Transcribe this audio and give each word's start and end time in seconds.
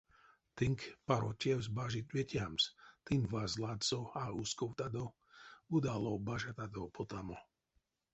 Тынк 0.57 0.81
паро 1.07 1.31
тевс 1.41 1.67
бажить 1.77 2.13
ветямс, 2.15 2.63
тынь 3.05 3.29
ваз 3.31 3.51
ладсо 3.63 3.99
а 4.23 4.23
усковтадо, 4.39 5.05
удалов 5.75 6.17
бажатадо 6.27 6.83
потамо. 6.95 7.37